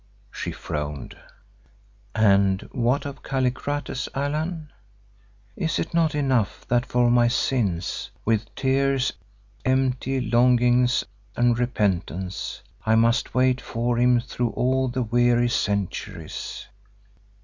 [0.31, 1.15] She frowned.
[2.15, 4.71] "And what of Kallikrates, Allan?
[5.55, 9.13] Is it not enough that for my sins, with tears,
[9.63, 11.03] empty longings
[11.35, 16.65] and repentance, I must wait for him through all the weary centuries?